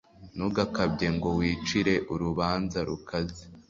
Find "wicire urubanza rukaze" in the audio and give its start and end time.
1.37-3.43